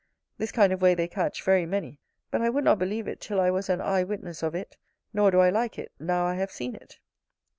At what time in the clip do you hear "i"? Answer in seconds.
2.41-2.49, 3.39-3.51, 5.39-5.51, 6.25-6.33